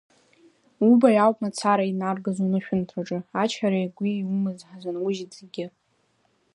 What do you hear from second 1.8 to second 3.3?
инаргаз унышәынҭраҿы,